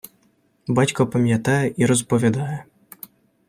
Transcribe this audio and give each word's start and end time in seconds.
Батько 0.67 1.05
пам’ятає 1.07 1.73
і 1.77 1.85
розповідає. 1.85 2.65